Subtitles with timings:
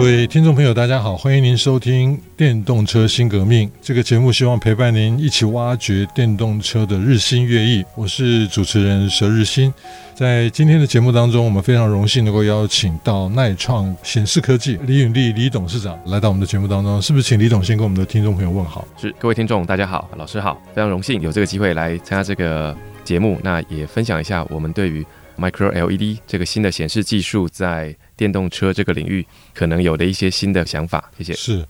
[0.00, 7.84] 各位听众朋友，大家好，欢迎您收听《电动车新革命》这个节目，希望陪伴您一起挖掘电动车的日新月异。
[7.94, 9.70] 我是主持人佘日新，
[10.14, 17.00] 在今天的节目当中，我们非常荣幸能够邀请到耐创显示科技李允利李董事长来到我们的节目当中。
[17.02, 18.88] 是不是请李董先跟我们的听众朋友问好？
[18.96, 25.04] 是，各位听众大家好，老师好，非常荣幸有这个机会来参加这个节目，那也分享一下我们对于
[25.36, 29.24] Micro LED 这个新的显示技术在电动车这个领域
[29.54, 31.32] 可能有的一些新的想法，谢谢。
[31.32, 31.64] 是，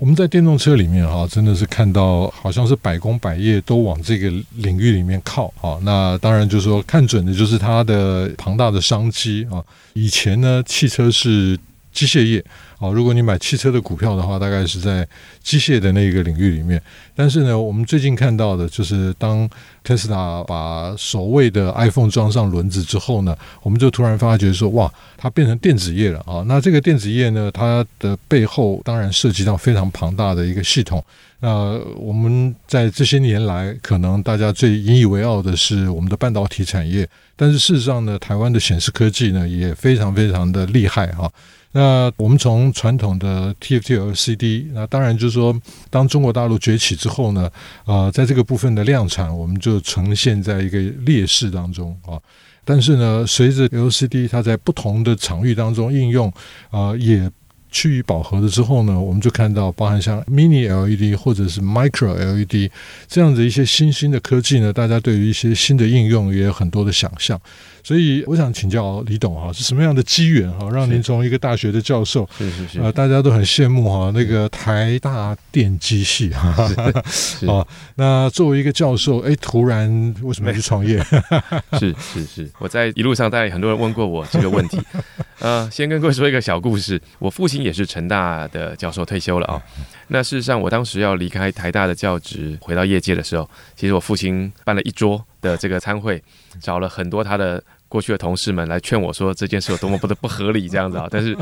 [0.00, 5.78] 我们在电动车里面哈，真的是看到好像是百工百业都往这个领域里面靠啊。
[5.84, 9.62] 那当然就是说看准的就是它的庞大的商机啊。
[9.92, 11.56] 以前呢，汽车是
[11.92, 12.44] 机械业。
[12.82, 15.06] 好，如果你买汽车的股票的话，大概是在
[15.40, 16.82] 机械的那个领域里面。
[17.14, 19.48] 但是呢，我们最近看到的就是，当
[19.84, 26.42] 特斯拉把首位的 iPhone 装上轮子之后呢，我们就突然发觉说，哇，它变成电子业了啊！
[26.48, 31.04] 那这个电子业呢，它的背后当然涉及到非常庞大的一个系统。
[31.38, 41.30] 那我们在这些年来，可能大家最引以为傲的是我们的半导体产业，但是事实上呢，台湾的显示科技呢也非常非常的厉害哈。
[41.72, 47.50] 那我们从传统的 TFT LCD，那当然就是说，当中国大陆崛起之后呢，
[47.84, 52.20] 啊、呃，在这个部分的量产，我们就呈现在一个劣势当中啊。
[52.64, 56.32] 但是呢，随着 LCD 它在不同的场域当中应用，
[56.70, 57.30] 啊、也
[57.70, 62.70] 趋于饱和了之后呢，我们就看到，包含像 Mini LED 或者是 Micro LED
[63.08, 67.40] 这样的一些新兴的科技呢，大家对于一些新的应用也有很多的想象。
[67.82, 76.54] 所以我想请教李董哈，是什么样的机缘哈，让您从一个大学的教授，是是是，呃，大家都很羡慕哈，那个台大电机系哈，
[77.46, 77.66] 哦，
[77.96, 81.02] 那作为一个教授，哎，突然为什么要去创业？
[81.78, 84.78] 是是是，我在一路上，大概很多人问过我这个问题，
[85.40, 89.60] 呃，先跟各位说一个小故事，我父亲也是成大的教授，退休了啊。
[90.08, 96.22] 那事实上，我当时要离开台大的教职，回到业界的时候，其实我父亲办了一桌的这个参会，
[96.58, 101.06] 找了很多他的过去的同事们来劝我说这件事有多么不的不合理这样子啊。
[101.12, 101.36] 但是，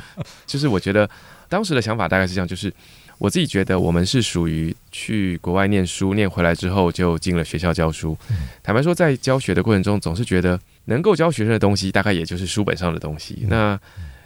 [0.47, 1.09] 就是我觉得
[1.49, 2.73] 当时的想法大概是这样，就是
[3.19, 8.17] 我自己觉得我们是属于去国外念书，念回来之后就进了学校教书。
[8.63, 13.47] 坦白说，在教学的过程中，总是觉得能够教学生的东西，大概也就是书本上的东西。
[13.49, 13.79] 那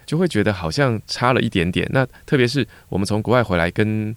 [0.06, 1.88] 就会觉得好像差了一点点。
[1.90, 4.14] 那特别是我们从国外回来跟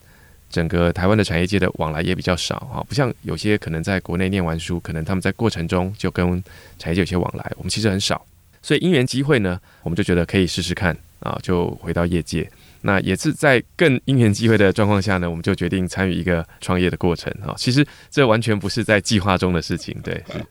[0.50, 6.44] 整个台湾的产业界的往来也比较少哈，不像有些可能在国内念完书，可能他们在过程中就跟
[6.80, 8.26] 产业界有些往来，我们其实很少，
[8.62, 12.50] 所以因缘机会呢，我们就觉得可以试试看啊，就回到业界。
[12.88, 17.54] 那也是在更因缘机会的状况下呢，我们就决定参与一个创业的过程啊。
[17.58, 20.44] 其实这完全不是在计划中的事情，对，是。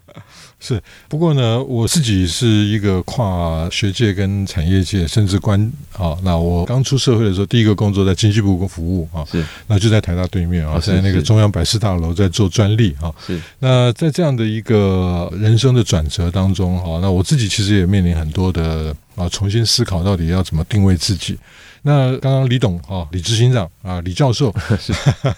[0.58, 5.60] 是，不过呢，我自己是一个跨学界跟产业界，甚至关
[5.92, 6.16] 啊。
[6.22, 9.44] 那我刚出社会的时候，第一个工作在经济部服务啊，是。
[9.66, 13.12] 那就在台大对面啊，在那个中央百事大楼在做专利啊。
[13.26, 13.40] 是。
[13.58, 21.38] 那在这样的一个人生的转折当中啊，那我自己其实也面临很多的啊，重新思考到底要怎么定位自己。
[21.86, 24.92] 那刚刚李董啊，李执行长啊，李教授 是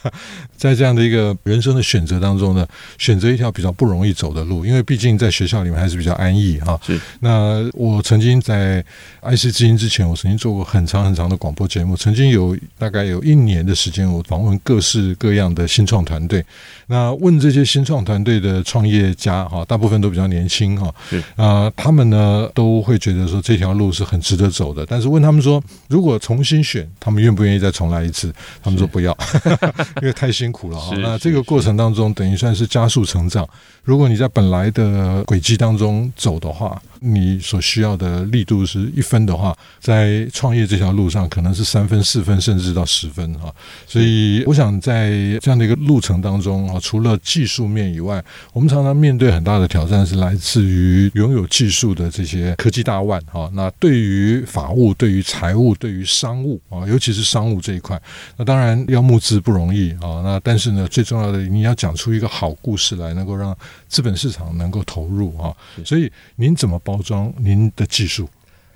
[0.56, 2.66] 在这样的一个人生的选择当中呢，
[2.96, 6.80] 选择一条比较不容易走的路，因为毕竟在学校里面还是比较安逸哈。
[6.82, 6.98] 是。
[7.20, 8.82] 那我曾经在
[9.20, 16.42] 爱思之音之前，我曾经做过很长很长的广播节目，曾经有大概有一年的时间，我访问各式各样的新创团队。
[16.88, 20.92] 那问这些新创团队的创业家哈，大部分都比较年轻哈。
[21.36, 28.34] 啊，他们呢都会觉得说这条路是很值得走的，但是问他们说，如果重新选，他们愿不愿意再重来一次？
[28.62, 29.16] 他们说不要，
[30.00, 30.96] 因为太辛苦了哈。
[30.96, 33.48] 那这个过程当中，等于算是加速成长。
[33.84, 43.52] 如果你在本来的轨迹当中走的话，你所需要的力度是一分的话，在创业这条路上可能是三分、四分，甚至到十分啊。
[43.86, 45.10] 所以，我想在
[45.40, 53.50] 这样的一个路程当中啊，除了技术面以外，我们常常面对很大的挑战，是来自于拥有技术的这些科技大腕啊。
[53.52, 58.00] 那对于法务、对于财务、对于商务啊，尤其是商务这一块，
[58.36, 60.22] 那当然要募资不容易啊。
[60.24, 63.56] 那但是呢，最重要的你要讲出一个好故事来，能够让
[63.88, 65.54] 资本市场能够投入啊。
[65.84, 66.78] 所以，您怎么？
[66.88, 68.26] 包装您的技术，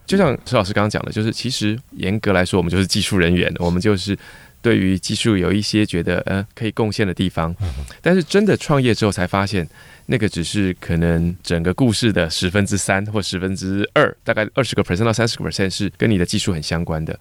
[0.04, 4.14] 就像石老师刚刚讲的，就是其实严格来说，我们就是技术人员，我们就是
[4.60, 7.56] 对于技术有一些觉得呃可以贡献的地方，
[8.02, 9.66] 但是真的创业之后才发现，
[10.04, 17.18] 那个只是可能整个故事的十分之三或十分之二，大概二十个 percent 到三十个 percent 是跟你的技术很相关的。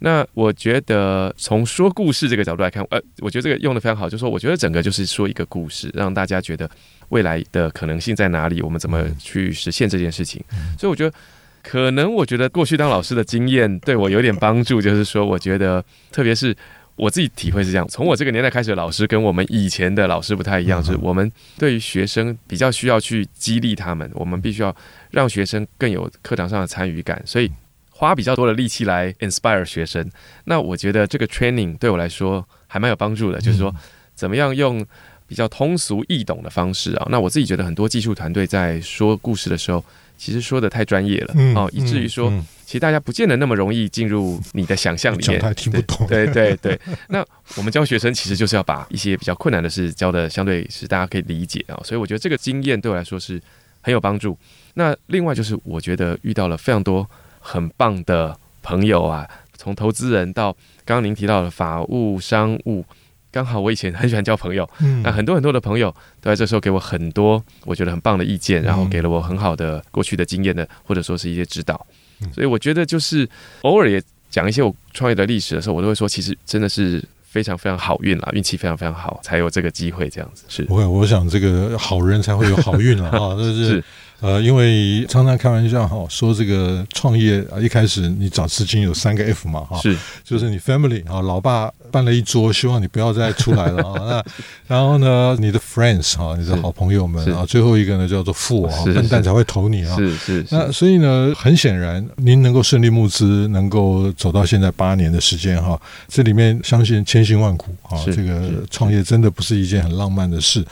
[0.00, 6.68] 那我觉得从说故事这个角度来看，呃，我觉得这个用的非常好，就是说我觉得整个就是说一个故事，让大家觉得
[7.10, 10.42] 未来的可能性在哪里，我们怎么去实现这件事情。
[10.78, 11.16] 所以我觉得。
[11.62, 16.56] 可能我觉得过去当老师的经验对我有点帮助，就是说，我觉得特别是
[16.96, 24.74] 我自己体会是这样：从我这个年代开始的老师跟我们以前的老师不太一样，就是我们对于学生比较需要去激励他们，我们必须要
[25.10, 27.52] 让学生更有课堂上的参与感，所以
[28.00, 30.10] 花比较多的力气来 inspire 学生。
[30.44, 33.74] 那我觉得这个 training 对我来说还蛮有帮助的，就是说
[34.14, 34.84] 怎么样用
[35.26, 37.06] 比较通俗易懂的方式啊。
[37.10, 39.84] 那我自己觉得很多技术团队在说故事的时候。
[40.20, 42.30] 其实说的太专业了、嗯、哦，以至于说、
[42.66, 45.40] 其实大家不见得那么容易进入你的想象里面。
[45.40, 46.06] 讲听不懂。
[46.06, 46.80] 对对对，对。
[47.08, 47.24] 那
[47.56, 53.40] 我们教学生其实就是要把一些比较困难的事教的相对是大家可以理解啊、哦，所以我觉得这个经验对我来说是
[53.80, 54.36] 很有帮助。
[54.74, 57.08] 那另外就是我觉得遇到了非常多
[57.40, 60.52] 很棒的朋友啊，从投资人到
[60.84, 62.84] 刚刚您提到的法务、商务。
[63.32, 65.88] 刚好我以前很喜欢交朋友，嗯，那很多很多的朋友
[66.20, 71.86] 都在这时候给我很多我觉得很棒的意见，然后给了我很好的过去的经验的，或者说是一些指导。
[72.34, 73.28] 所以我觉得就是
[73.62, 80.42] 偶尔也讲一些我创业的历史的时候，我都会说，其实真的是非常非常好运啦，运气非常非常好，才有这个机会这样子。
[80.48, 83.84] 是， 我我想这个好人才会有好运了啊，这是。
[84.20, 94.22] 是呃，因为常常开玩笑哈，说这个创业啊，一开始你找资金有三个 F 嘛哈，是，就是你 family 啊，老爸办了一桌，希望你不要再出来了啊。
[94.68, 99.96] 那然后呢，你的 friends 哈，你的好朋友们啊，最后一个呢叫做富啊，笨蛋才会投你啊。
[99.96, 100.46] 是是，是。
[100.50, 110.62] 那所以呢，很显然，您能够顺利募资，能够走到现在八年的时间哈，这里面相信千辛万苦啊，这个创业真的不是一件很浪漫的事。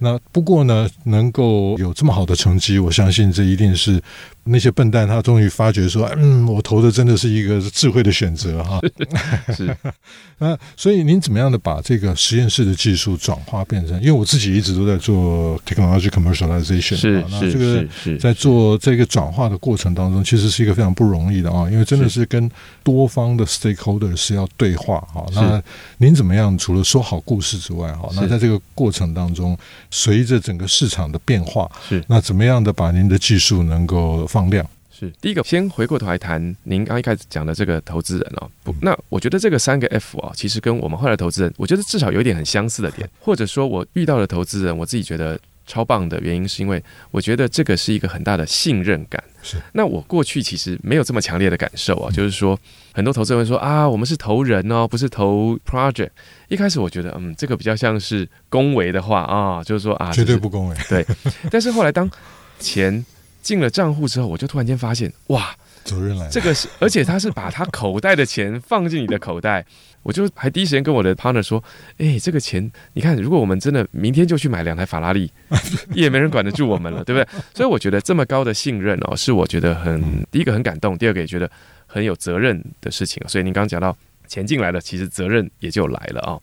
[0.00, 2.90] 那不过呢，能够有这么好的成绩，我。
[2.96, 4.00] 相信这一定是
[4.46, 8.80] 那些笨蛋，他终于发觉说：“嗯，我投的真的是一个智慧的选择哈。
[9.54, 9.76] ”是，
[10.38, 14.00] 那所以您怎么样的把这个实验室的技术转化变成？
[14.00, 22.50] 因为我自己一直都在做 technology commercialization，是那这个在做这个转化的过程当中，其实是一个非常不容易的啊，因为真的是跟
[22.82, 25.26] 多方的 stakeholder 是要对话哈。
[25.34, 25.62] 那
[25.98, 26.56] 您怎么样？
[26.56, 29.54] 除了说好故事之外哈，那在这个过程当中，
[29.90, 34.68] 随着整个市场的变化，是那怎么样的把把您的技术能够放量。
[34.90, 49.22] 是第一个，先回过头来谈您刚一开始讲的这个投资人哦，不，那我觉得这个三个 F 啊，其实跟我们后来投资人，我觉得至少有一点很相似的点，或者说我遇到的投资人，我自己觉得超棒的原因，是因为我觉得这个是一个很大的信任感。
[49.42, 52.58] 是，那我过去其实没有这么强烈的感受啊，就是说
[52.94, 56.10] 很多投资人会说啊，我们是投人哦，不是投 project。
[56.48, 60.76] 一开始我觉得，嗯，这个比较像是恭维的话啊，就是说啊，绝对不恭维。
[60.88, 61.06] 对，
[61.50, 62.10] 但是后来当
[62.58, 63.04] 钱
[63.46, 65.54] 进了账户之后，我就突然间发现，哇，
[65.84, 66.30] 责任来了。
[66.32, 69.64] 这个是，而且他是把他口袋的钱放进你的口袋，
[70.02, 71.62] 我就还第一时间跟我的 partner 说，
[71.98, 75.30] 哎，这个钱，你看，如果我们真的明天就去买两台法拉利，
[75.94, 77.40] 也没人管得住我们了，对不对？
[77.54, 81.48] 所以我觉得这么高的信任哦，是我觉得很第一个很感动，第二个也觉得
[81.86, 83.22] 很有责任的事情。
[83.28, 83.96] 所以您刚刚讲到
[84.26, 86.42] 钱进来了，其实责任也就来了啊、哦。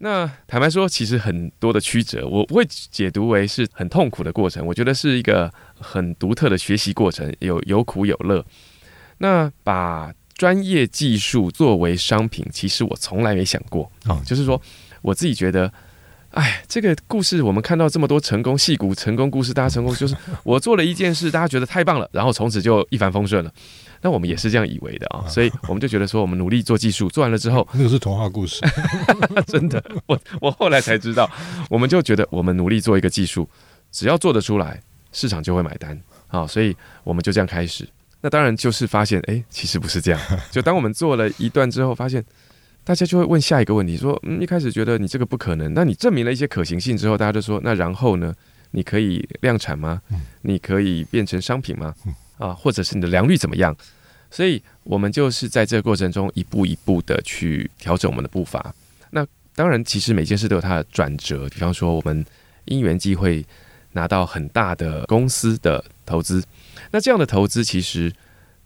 [0.00, 4.64] 那坦白说，其实很多的曲折，我不会解读为是很痛苦的过程。
[4.64, 8.44] 我觉得是一个很独特的学习过程，有有苦有乐。
[9.18, 14.22] 那把专业技术作为商品，其实我从来没想过啊。
[14.24, 14.62] 就是说，
[15.02, 15.72] 我自己觉得，
[16.30, 23.52] 哎，这个故事我们看到这么多成功戏骨成功故事，大家成功就是我做了一件事，大家觉得太棒了，然后从此就一帆风顺了。
[24.00, 28.60] 那我们也是这样以为的啊，所以我们就觉得说，我们努力做技术，做完了之后， 那个是童话故事，
[29.46, 29.82] 真的。
[30.06, 31.30] 我我后来才知道，
[31.68, 33.48] 我们就觉得我们努力做一个技术，
[33.90, 34.80] 只要做得出来，
[35.12, 37.88] 市场就会买单啊，所以我们就这样开始。
[38.20, 40.20] 那当然就是发现，哎，其实不是这样。
[40.50, 42.24] 就当我们做了一段之后，发现
[42.84, 48.34] 大家就会问下一个问题，说，嗯，一开始觉得你这个不可能，那你证明了一些可行性之后，大家就说，那然后呢？
[48.70, 50.02] 你可以量产吗？
[50.42, 51.94] 你可以变成商品吗？
[52.38, 53.76] 啊，或者是你的良率怎么样？
[54.30, 58.74] 所以我们就是在这个过程中一步一步的去调整我们的步伐。
[59.10, 61.48] 那当然，其实每件事都有它的转折。
[61.48, 62.24] 比方说，我们
[62.66, 63.44] 因缘际会
[63.92, 66.44] 拿到很大的公司的投资，
[66.90, 68.12] 那这样的投资其实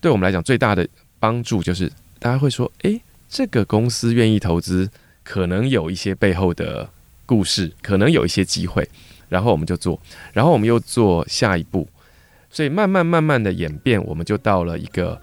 [0.01, 0.87] 对我们来讲最大的
[1.19, 4.91] 帮助就是，大家会说：“诶，这个公司愿意投资，
[5.23, 6.91] 可能有一些背后的
[7.25, 8.87] 故事，可能有一些机会。”
[9.31, 9.99] 然后我们就做，
[10.33, 11.89] 然后我们又做下一步。
[12.53, 15.21] 所以慢慢慢慢的演变，我们就到了一个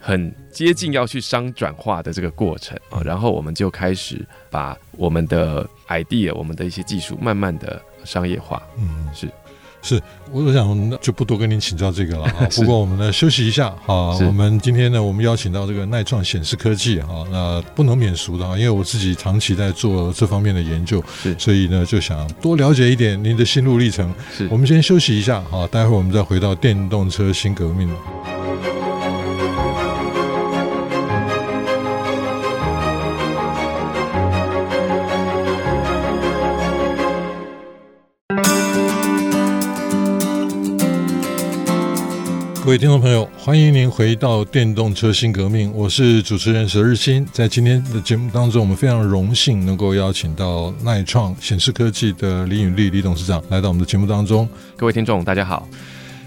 [0.00, 8.62] 很接近要去商转化的这个过程啊，然后我们就开始把我们的 idea、我们的一些技术慢慢的商业化。
[8.78, 9.28] 嗯，是。
[9.82, 12.46] 是，我想就不多跟您请教这个了 啊。
[12.54, 14.16] 不过我们呢休息一下啊。
[14.20, 24.12] 我们今天呢，我们邀请到这个耐创显示科技啊，那不能免俗的啊，因为我自己长期在做这方面的研究，是，所以呢就想多了解一点您的心路历程。
[24.36, 27.88] 是，我们先休息一下啊，待会儿我们再回到电动车新革命。
[42.70, 47.26] 各位听众朋友，欢迎您回到电动车新革命，我是主持人佘日新。
[47.32, 54.48] 在今天的节目当中，我们非常荣幸能够邀请到耐创显示科技的李允立李董事长来到我们的节目当中。
[54.76, 55.68] 各位听众，大家好。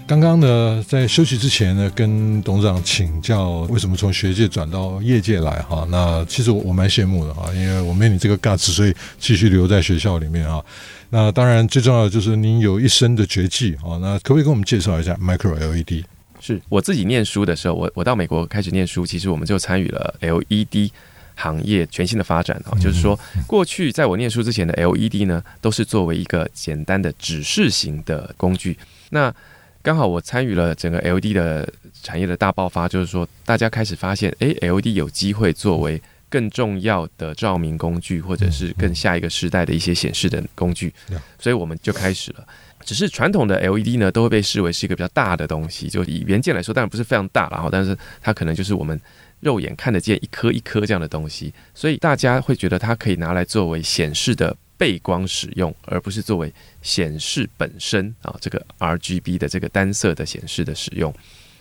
[0.06, 5.86] 刚刚呢，在休息之前呢，跟董事长请教为什么从学界转到业界来哈？
[5.88, 10.62] 那其实我我蛮羡慕的哈，因为我没你这个 guts，所以继续留在学校里面啊。
[11.08, 13.96] 那当然最重要的就是您有一身的绝技啊。
[13.98, 16.04] 那可不可以跟我们介绍一下 Micro LED？
[16.44, 20.90] 是我自己念书的时候，我我到美国开始念书，其实我们就参与了 LED
[21.34, 22.76] 行业全新的发展啊。
[22.78, 28.76] 就是说，过去在我念书之前的 LED 呢，都是作为一个简单的指示型的工具。
[29.08, 29.34] 那
[29.82, 31.66] 刚好我参与了整个 LED 的
[32.02, 40.92] 产业的大爆发，就是说大家开始发现，诶，LED 有机会作为更重要的照明工具，或者是更下一个时代的一些显示的工具，
[41.38, 42.46] 所以我们就开始了。
[42.84, 49.00] 只是传统的 LED 呢，都会被视为是一个比较大的东西，就以元件来说，当然不是非常大，了哈，但是它可能就是我们
[49.40, 61.12] 肉眼看得见一颗一颗这样的东西，所以大家会觉得它可以拿来作为显示的背光使用，而不是作为显示本身啊，这个 RGB 的这个单色的显示的使用。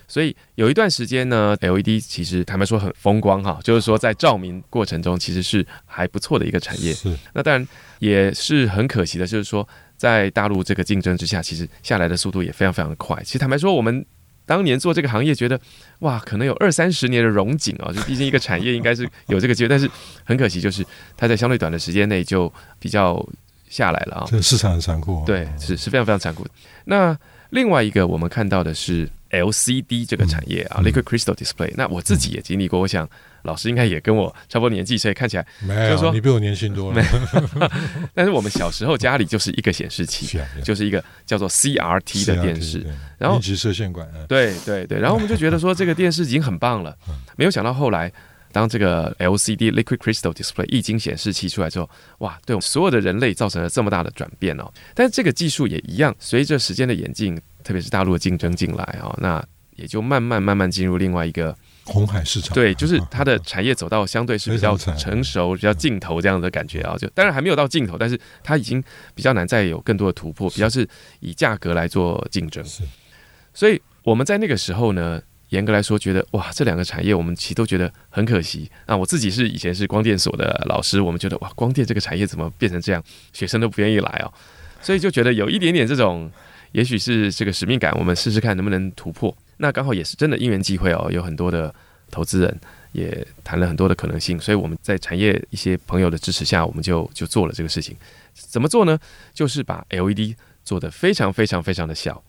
[0.06, 6.94] 所以有一段时间呢，LED 其实坦白说很风光哈，就是说在照明过程中其实是还不错的一个产业。
[6.94, 7.68] 是，那当然
[8.00, 9.68] 也是很可惜的，就是说。
[10.04, 13.18] 在大陆这个竞争之下，其实下来的速度也非常非常的快。
[13.24, 14.06] 其实坦白说，我们
[14.46, 15.58] 当年做这个行业，觉得
[16.00, 17.90] 哇，可能有二三十年的荣景啊。
[17.94, 19.90] 就毕竟一个产业应该是有这个机会，但是
[20.26, 23.26] 很可惜，就是它在相对短的时间内就比较
[23.70, 24.26] 下来了啊。
[24.28, 26.46] 这个市场很残酷，对，是是非常非常残酷。
[26.84, 27.18] 那
[27.52, 31.74] 另外一个我们看到的是 LCD 这个产业啊，Liquid Crystal Display。
[31.76, 33.10] 那我自己也经历过，我想。
[33.44, 36.96] 老师应该也跟我差不多年纪，所以看起来没有，就是说你比我年轻多了。
[36.96, 37.68] 没
[38.16, 42.88] 但是我们小时候家里就是一个显示器，就是一个叫做 CRT 的电视，
[43.18, 44.08] 然后一直射线管。
[44.30, 46.98] 对对对，然后我们就觉得说这个电视已经很棒了，
[47.36, 48.10] 没有想到后来
[48.54, 54.72] 当这个 LCD Liquid Crystal Display 液晶显示器出来之后，哇，对我们所有的人类造成了这么大的转变哦。
[54.94, 59.44] 但是这个技术也一样，随着时间的演进，特别是大陆的竞争进来啊，那
[59.76, 61.56] 也就慢慢慢慢进入另外一个。
[61.86, 68.82] 红海市场对，就是它的产业走到相对是比较成熟、比较尽头这样的感觉啊，就当然还没有到尽头，但是它已经
[69.14, 70.88] 比较难再有更多的突破，比较是
[71.20, 72.64] 以价格来做竞争。
[72.64, 72.84] 是，
[73.54, 78.72] 所以我们在那个时候呢，严格来说，觉得哇，这两个产业我们其实都觉得很可惜。
[78.88, 83.04] 那我自己是以前是光电所的老师，我们觉得哇，光电这个产业怎么变成这样，
[83.34, 84.32] 学生都不愿意来哦，
[84.82, 86.32] 所以就觉得有一点点这种，
[86.74, 89.36] 也许是这个使命感，我们试试看能不能突破。
[89.58, 91.74] 那刚好也是真的因缘际会哦，有很多的
[92.12, 92.60] 投资人
[92.92, 97.96] 也谈了很多的可能性，所以我们在产业一些朋友的支持下，我们就就做了这个事情。
[98.34, 99.00] 怎么做呢？
[99.34, 102.22] 就是把 LED 做得非常非常非常的小，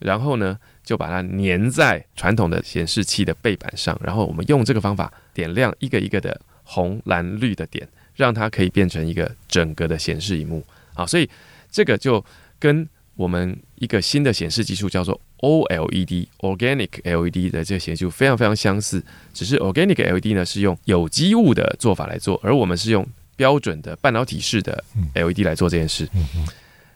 [0.00, 10.64] 然后呢就把它粘在传统的显示器的背板上，然后我们用这个方法点亮一个一个的红蓝绿的点，让它可以变成一个整个的显示荧幕。
[10.94, 11.30] 啊，所以
[11.70, 12.22] 这个就
[12.58, 19.02] 跟我们一个新的显示技术叫做 OLED（Organic LED） 的这个显示技术非常非常相似，
[19.34, 24.82] 只是 Organic LED 呢是用有机物的做法来做，而我们是用标准的半导体式的
[25.14, 26.08] LED 来做这件事。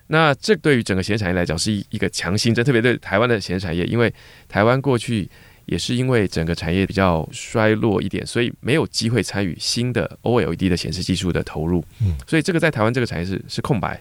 [0.09, 4.13] 那这对于整个显示产业来讲是一一个强心针，特别对台湾的显示产业，因为
[4.49, 5.29] 台湾过去
[5.65, 11.85] 也是因为整个产业比较衰落一点，所以没有机会参与新的 OLED 的显示技术的投入。
[12.27, 14.01] 所以这个在台湾这个产业是是空白。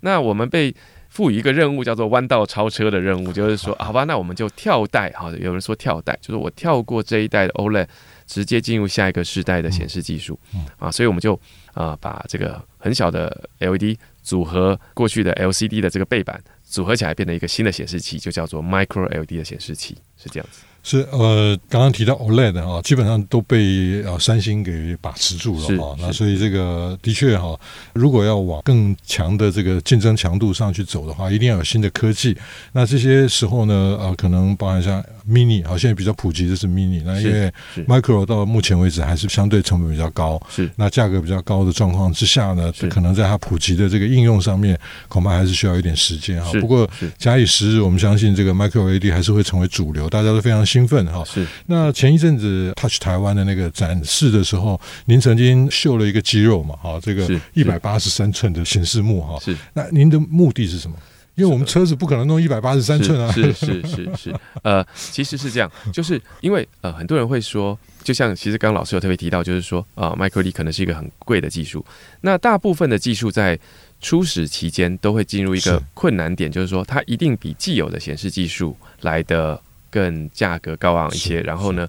[0.00, 0.74] 那我们被
[1.10, 3.92] 赋予一个任务叫做弯道超车的任务，就是说，好。
[3.92, 7.86] 吧，那我们就跳代，哈，有人说跳代，就是我跳过这一代的 OLED，
[8.26, 10.38] 直接进入下一个世代的显示技术，
[10.78, 11.38] 啊，所以我们就
[11.74, 20.60] 啊把这个很小的 LED 组合过去的 LCD 的这个背板组合起来，变成一个新的显示器，就叫做 Micro LED 的显示器，是这样子。
[20.82, 25.94] 是呃，刚刚提到 OLED 啊，基本上都被呃三星给把持住了啊。
[26.00, 27.54] 那所以这个的确哈，
[27.92, 32.34] 如果要往更强的这个竞争强度上去走的话，一定要有新的科技。
[32.72, 37.02] 那这些时候呢，呃，可能包含像 Mini 啊，现在比较普及的是 Mini。
[37.04, 37.52] 那因为
[37.86, 46.50] Micro 到目前为止还是相对成本比较高，是那价格比较高的状况之下呢，可能在它普及的这个应用上面，恐怕还是需要一点时间哈。
[46.58, 50.60] 不过假以时日，我们相信这个 Micro LED 还是会成为主流，大家都非常。
[50.70, 51.44] 兴奋哈，是。
[51.66, 59.56] 那前一阵子 Touch 台湾的那个展示的时候，您曾经秀了一个肌肉嘛，哈，这个一百八十三寸的显示幕哈，是。
[59.72, 60.96] 那您的目的是什么？
[61.34, 71.84] 因为我们车子不可能弄一百八十三寸啊，是是是是， 呃，其实是这样，就是因为呃，很多人会说，就像其实刚刚老师有特别提到，就是说啊，Micro LED 可能是一个很贵的技术，
[72.20, 73.58] 那大部分的技术在
[74.00, 79.60] 初始期间都会进入一个困难点，就是说它一定比既有的显示技术来的。
[79.90, 81.88] 更价格高昂一些，然后呢，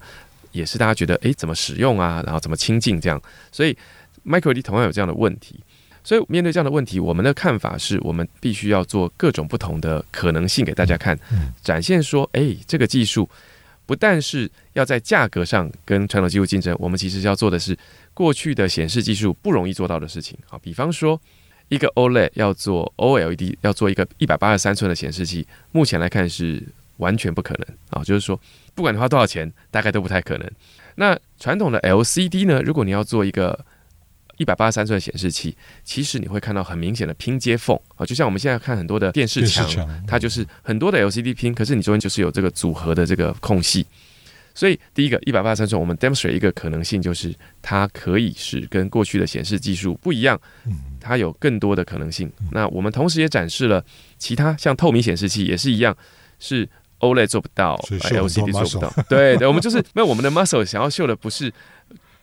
[0.52, 2.22] 也是大家觉得，诶，怎么使用啊？
[2.26, 3.22] 然后怎么亲近这样？
[3.52, 3.78] 所以
[4.26, 5.60] ，Micro LED 同样有这样的问题。
[6.04, 11.16] 所以面对这样的问题，我们的看法是我们必须要做各种不同的可能性给大家看，
[11.62, 13.30] 展现说，诶，这个技术
[13.86, 17.78] 不但是要在价格上跟传统技术竞争，我们其实要做的是
[18.16, 20.36] 过去的显示技术不容易做到的事情。
[20.50, 21.22] 啊，比方说
[21.70, 26.64] 一个 OLED 要做 OLED 要做一个一百八十三寸的显示器，目前来看是。
[27.02, 28.04] 完全不可能啊！
[28.04, 28.40] 就是说，
[28.74, 30.50] 不管你花多少钱，大概都不太可能。
[30.96, 32.62] 那传统的 LCD 呢？
[32.62, 33.66] 如果你要做一个
[34.38, 39.68] 一百八十三寸的显示器，其实你会看到很明显的拼接缝啊，就像我们现在看很多的电视墙，
[40.08, 43.86] 它就是很多的 LCD 拼，可是你中间就是有这个组合的这个空隙。
[44.54, 50.40] 所以第一个一百八十三寸，我们 demonstrate 一个可能性，就是它可以是跟过去的显示技术不一样，
[51.00, 52.32] 它有更多的可能性。
[52.52, 53.84] 那我们同时也展示了
[54.18, 55.98] 其他像透明显示器也是一样
[56.38, 56.70] 是。
[57.02, 58.94] OLED 做不到，LCD 做不到。
[59.10, 61.52] 对对，我们就是没有我们的 muscle 想要秀的不是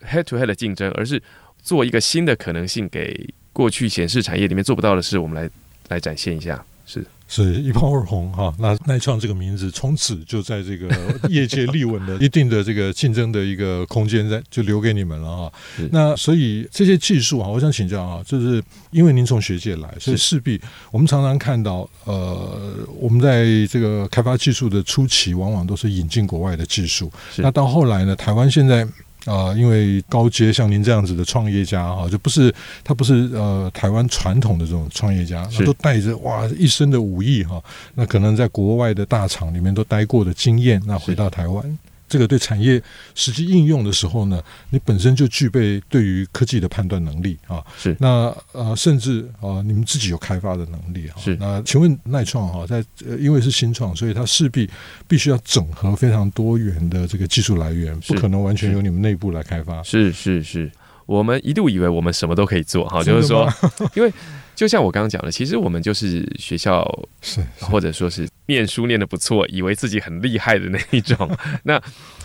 [0.02, 1.22] head to head 的竞争，而是
[1.62, 5.50] 做一个新的可能性给过去显示产业里面做不到的事，我们来
[5.88, 6.64] 来展现一下。
[6.86, 7.04] 是。
[7.28, 10.88] 是一炮而红哈，那耐创这个名字从此就在这个
[11.28, 15.52] 业界立稳了一定的这个竞争的一个空间，在就留给你们了哈。
[15.92, 20.58] 那所以这些技术啊，我想请教啊，就是因为您从学界来，所以势必
[20.90, 27.12] 我们常常看到，呃，我们在这个开发技术的初期，往往都是引进国外的技术。
[27.36, 28.88] 那到后来呢，台湾现在。
[29.24, 37.62] 啊、呃，因为高阶像您这样子的创业家哈，就不是他不是呃台湾传统的这种创业家，他都带着哇一身的武艺哈，
[37.94, 41.78] 那可能在国外的大厂里面都待过的经验，那回到台湾。
[42.08, 42.82] 这个对产业
[43.14, 47.64] 实际应用的时候呢，你本身就具备对于科技的判断能力啊。
[47.76, 51.14] 是那呃，甚至啊，你们自己有开发的能力啊。
[51.18, 54.68] 是那，请问耐创哈，在呃，因为是新创，所以它势必
[55.06, 59.82] 必须要整合非常多元的这个技术来源，不可能完全由你们内部来开发。
[59.82, 60.70] 是是是，
[61.06, 63.48] 我们一度以为我们什么都可以做哈，就是说，
[63.94, 64.12] 因为。
[64.58, 66.84] 就像我刚刚讲的，其实我们就是学校，
[67.22, 71.30] 是或者说是念书念的不错，以为自己很厉害的那一种。
[71.62, 71.80] 那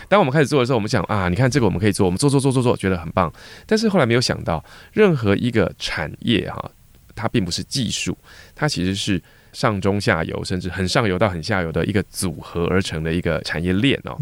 [0.09, 3.31] 当我们开始做的时候，我们想啊，你看这个我们可以做，我们做做做做做，觉得很棒。
[3.67, 6.71] 但是后来没有想到，任何一个产业哈，
[7.13, 8.17] 它并不是技术，
[8.55, 14.17] 它其实是上中下游，甚至很上游到很下游的一个组合而成的一个产业链哦。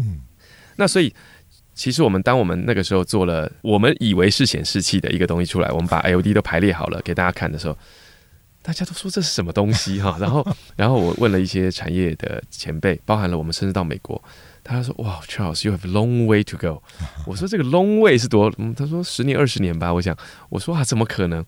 [0.76, 1.10] 那所以。
[1.74, 7.74] 其实我们当我们那个时候做了我们以为是显示器的一个东西出来，我们把 LED 都排列好了给大家看的时候，
[8.62, 10.16] 大家都说这是什么东西哈？
[10.20, 10.46] 然后，
[10.76, 14.22] 然后我问了一些产业的前辈，包含了我们甚至到美国，
[14.62, 16.82] 他说：“哇，Charles，you have long way to go。
[17.26, 20.16] ”我说：“这个 long way 是多？”，他说：“十年、二十年吧。”我想，
[20.48, 21.44] 我说：“啊，怎么可能？”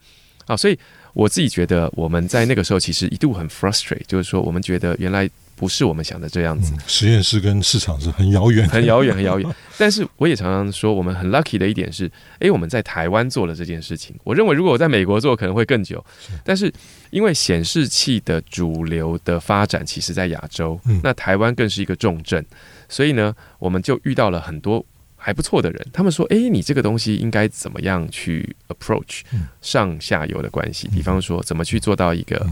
[0.47, 0.79] 啊，所以
[1.15, 5.29] 我自己觉得我们在那个时候其实一度很 frustrate，就是说我们觉得原来。
[5.57, 9.49] 不是我们想的这样子，嗯，实验室跟市场是很遥远，很遥远，很 遥远。
[9.79, 14.17] 但是我也常常说，我们很 lucky 的一点是，诶，我们在台湾做了这件事情。
[14.25, 16.05] 我认为，如果我在美国做，可能会更久。
[16.43, 16.71] 但是
[17.11, 22.45] 因为显示器的主流的发展，其实在亚洲，那台湾更是一个重镇，
[22.89, 24.85] 所以呢，我们就遇到了很多
[25.25, 25.87] 还不错的人。
[25.93, 29.23] 他们说，诶，你这个东西应该怎么样去 approach
[29.63, 30.87] 上下游的关系？
[30.89, 32.47] 比方说，怎么去做到一个。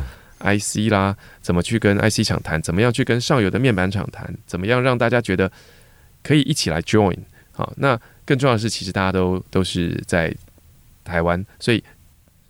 [0.45, 2.61] IC 啦，怎么去跟 IC 厂谈？
[2.61, 4.35] 怎么样去跟上游的面板厂谈？
[4.45, 5.49] 怎么样让大家觉得
[6.21, 7.17] 可以一起来 join？
[7.53, 10.35] 好，那更重要的是，其实大家都都是在
[11.05, 11.81] 台湾，所以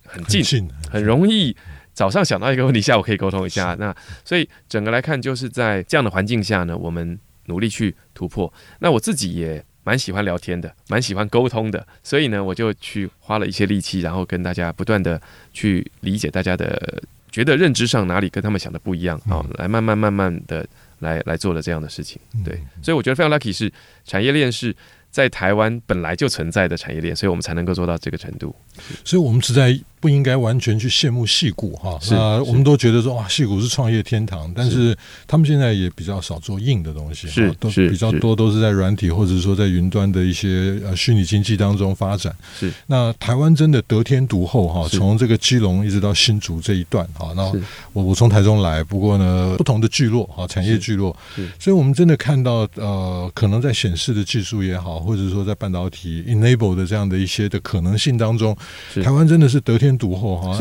[0.07, 1.55] 很近，很近，很容易。
[1.93, 3.77] 早上想到一个问题，下午可以沟通一下。
[3.79, 8.51] 那所以整个来看，就是在这样的环境下呢，我们努力去突破。
[8.79, 15.21] 那我自己也蛮喜欢聊天的，蛮喜欢沟通的，所以呢，我就去花了一些力气，然后跟大家不断的
[15.53, 17.03] 去理解大家的。
[17.31, 19.47] 觉得认知上哪里跟他们想的不一样啊、哦？
[19.55, 20.67] 来慢慢慢慢的
[20.99, 22.21] 来来做了这样的事情。
[22.45, 23.73] 对，所以我觉得非常 lucky 是
[24.05, 24.75] 产业链是。
[25.13, 28.57] 在台湾本来就存在的产业链，所以我们才能够做到这个程度。
[29.05, 31.97] 所以，我们只在不应该完全去羡慕戏骨哈。
[32.11, 34.97] 那我们都觉得说，哇，戏骨是创业天堂，但是
[35.29, 42.35] 他们现在也比较少做硬的东西，是都比较多都是在软体或者说在云端的一些呃虚拟经济当中发展。
[42.59, 42.73] 是。
[42.89, 47.33] 那台湾真的得天独厚哈，从这个基隆一直到新竹这一段哈。
[47.37, 47.45] 那
[47.93, 51.17] 我我从台中来，不过呢，不同的聚落哈，产业聚落，
[51.61, 54.99] 所以我们真的看到呃，可能在显示的技术也好。
[55.03, 58.57] 或者说，在半导体 enable 的这样的一些的可能性当中，
[59.03, 60.57] 台湾真的是得天独后哈。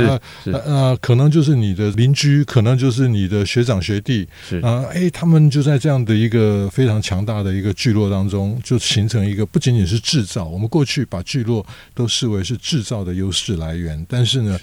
[0.46, 4.28] 那呃，可能就是你的邻居，可能就是你的学长学弟，
[4.64, 10.46] 啊，哎，他们就在这样的一个非常强大的一个聚落当中，就形成一个不仅仅是制造。
[10.46, 11.64] 我们过去把聚落
[11.94, 14.60] 都视为是制造的优势来源，但是呢，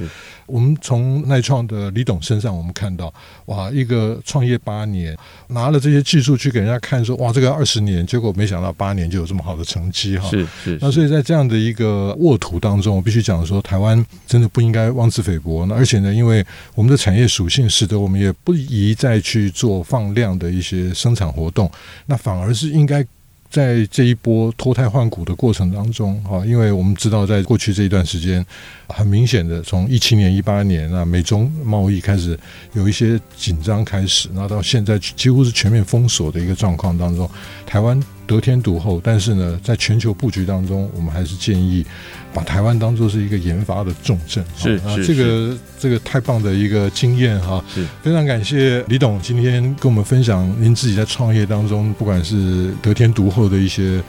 [0.46, 3.14] 我们从耐创的李董身上，我们看到，
[3.46, 9.68] 哇，一个创业八年，拿了这些技术去给人家看，说，哇，这个二十年，结果没想到八年就有这么好的。
[9.68, 10.78] 成绩哈，是是。
[10.80, 15.64] 那所以在这样的一个沃土当中，我必须讲说，台湾真的不不应该妄自菲薄。
[15.66, 16.44] 那而且呢，因为
[16.74, 21.70] 我们的产业属性，使得我们也不宜再去做放量的一些生产活动，
[22.06, 23.06] 那反而是应该。
[23.50, 28.44] 在这一波脱胎换骨的过程当中，哈，因为我们知道，在过去这一段时间，
[28.88, 32.38] 很明显的，从一七年、一八年啊，美中贸易开始
[32.74, 37.26] 有一些紧张开始，然后到现在几乎是全面封锁的一个状况当中，
[37.64, 41.84] 台湾得天独厚，但是呢，在全球布局当中，我们还是建议。
[42.30, 54.00] 把台湾当做是一个研发的重镇，是啊，这个这个太棒的一个经验哈，是非常感谢李董今天跟我们分享您自己在创业当中，不管是得天独厚的一些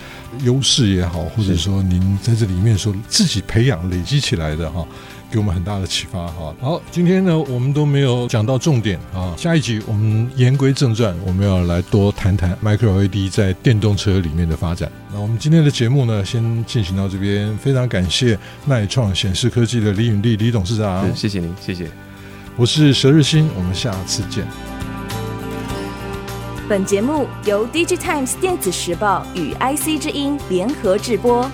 [0.44, 4.86] 优势也好，或者说您在这里面所自己培养累积起来的哈。
[5.32, 6.54] 给我们很大的启发哈。
[6.60, 9.34] 好，今天呢，我们都没有讲到重点啊。
[9.38, 14.92] 下一集我们言归正传，我们要来多谈谈 Micro LED 在电动车里面的发展。
[15.14, 17.56] 那我们今天的节目呢，先进行到这边。
[17.58, 21.90] 非常感谢耐创显示科技的李允立李董事长，谢谢您，谢谢。
[22.56, 24.46] 我是佘日新，我们下次见。
[26.68, 31.50] 本节目由 DigiTimes 电子时报与 IC 之音联合制播。